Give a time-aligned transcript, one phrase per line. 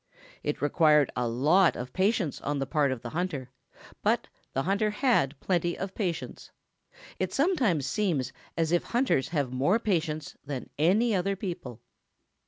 [0.41, 3.51] It required a lot of patience on the part of the hunter,
[4.01, 6.49] but the hunter had plenty of patience.
[7.19, 11.83] It sometimes seems as if hunters have more patience than any other people.